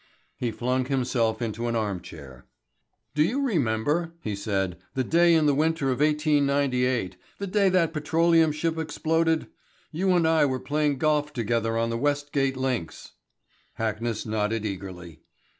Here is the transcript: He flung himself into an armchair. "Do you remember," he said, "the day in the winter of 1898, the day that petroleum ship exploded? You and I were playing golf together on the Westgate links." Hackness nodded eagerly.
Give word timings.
He 0.35 0.49
flung 0.49 0.85
himself 0.85 1.43
into 1.43 1.67
an 1.67 1.75
armchair. 1.75 2.47
"Do 3.13 3.21
you 3.21 3.39
remember," 3.45 4.15
he 4.23 4.35
said, 4.35 4.79
"the 4.95 5.03
day 5.03 5.35
in 5.35 5.45
the 5.45 5.53
winter 5.53 5.91
of 5.91 5.99
1898, 5.99 7.17
the 7.37 7.45
day 7.45 7.69
that 7.69 7.93
petroleum 7.93 8.51
ship 8.51 8.79
exploded? 8.79 9.45
You 9.91 10.13
and 10.15 10.27
I 10.27 10.47
were 10.47 10.59
playing 10.59 10.97
golf 10.97 11.31
together 11.33 11.77
on 11.77 11.91
the 11.91 11.99
Westgate 11.99 12.57
links." 12.57 13.11
Hackness 13.77 14.25
nodded 14.25 14.65
eagerly. 14.65 15.19